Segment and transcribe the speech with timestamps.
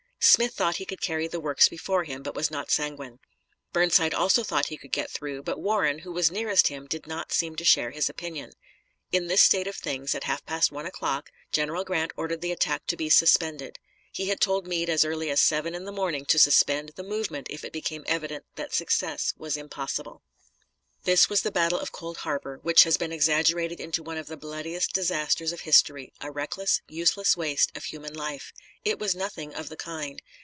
[0.23, 3.17] Smith thought he could carry the works before him, but was not sanguine.
[3.73, 7.31] Burnside also thought he could get through, but Warren, who was nearest him, did not
[7.31, 8.51] seem to share his opinion.
[9.11, 12.85] In this state of things, at half past one o'clock, General Grant ordered the attack
[12.85, 13.79] to be suspended.
[14.11, 17.47] He had told Meade as early as seven in the morning to suspend the movement
[17.49, 20.21] if it became evident that success was impossible.
[21.03, 24.37] This was the battle of Cold Harbor, which has been exaggerated into one of the
[24.37, 28.53] bloodiest disasters of history, a reckless, useless waste of human life.
[28.85, 30.21] It was nothing of the kind.